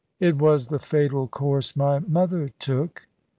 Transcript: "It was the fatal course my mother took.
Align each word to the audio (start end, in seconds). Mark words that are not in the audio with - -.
"It 0.19 0.35
was 0.39 0.65
the 0.65 0.79
fatal 0.79 1.27
course 1.27 1.75
my 1.75 1.99
mother 1.99 2.49
took. 2.57 3.05